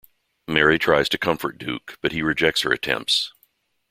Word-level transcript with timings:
Mary 0.47 0.79
tries 0.79 1.07
to 1.07 1.15
comfort 1.19 1.59
Duke, 1.59 1.99
but 2.01 2.11
he 2.11 2.23
rejects 2.23 2.61
her 2.63 2.71
attempts. 2.71 3.33